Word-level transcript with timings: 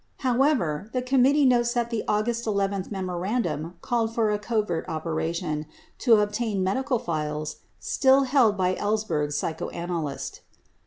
However, 0.25 0.89
the 0.93 1.03
committee 1.03 1.45
notes 1.45 1.73
that 1.73 1.91
the 1.91 2.03
August 2.07 2.47
11 2.47 2.87
memo 2.89 3.13
randum 3.19 3.73
called 3.81 4.15
for 4.15 4.31
a 4.31 4.39
"covert 4.39 4.83
operation" 4.89 5.67
to 5.99 6.15
obtain 6.21 6.63
medical 6.63 6.97
files 6.97 7.57
still 7.79 8.23
held 8.23 8.57
by 8.57 8.73
Ellsberg' 8.73 9.27
s 9.27 9.35
psychoanalyst. 9.35 10.41